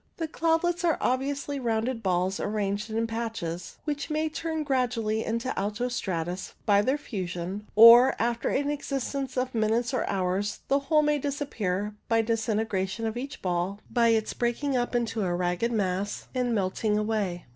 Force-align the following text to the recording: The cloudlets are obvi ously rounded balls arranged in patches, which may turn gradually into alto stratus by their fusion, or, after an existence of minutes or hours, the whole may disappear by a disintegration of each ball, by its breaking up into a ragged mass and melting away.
The 0.17 0.27
cloudlets 0.27 0.83
are 0.83 0.97
obvi 0.97 1.29
ously 1.29 1.59
rounded 1.59 2.01
balls 2.01 2.39
arranged 2.39 2.89
in 2.89 3.05
patches, 3.05 3.77
which 3.83 4.09
may 4.09 4.29
turn 4.29 4.63
gradually 4.63 5.23
into 5.23 5.53
alto 5.59 5.89
stratus 5.89 6.55
by 6.65 6.81
their 6.81 6.97
fusion, 6.97 7.67
or, 7.75 8.15
after 8.17 8.49
an 8.49 8.71
existence 8.71 9.37
of 9.37 9.53
minutes 9.53 9.93
or 9.93 10.09
hours, 10.09 10.61
the 10.69 10.79
whole 10.79 11.03
may 11.03 11.19
disappear 11.19 11.93
by 12.09 12.17
a 12.17 12.23
disintegration 12.23 13.05
of 13.05 13.15
each 13.15 13.43
ball, 13.43 13.77
by 13.91 14.07
its 14.07 14.33
breaking 14.33 14.75
up 14.75 14.95
into 14.95 15.21
a 15.21 15.35
ragged 15.35 15.71
mass 15.71 16.27
and 16.33 16.55
melting 16.55 16.97
away. 16.97 17.45